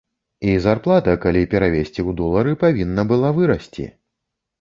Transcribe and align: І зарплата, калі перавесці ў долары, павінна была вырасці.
І 0.51 0.53
зарплата, 0.61 1.13
калі 1.25 1.43
перавесці 1.51 1.93
ў 1.93 2.09
долары, 2.21 2.55
павінна 2.65 3.05
была 3.13 3.29
вырасці. 3.37 3.85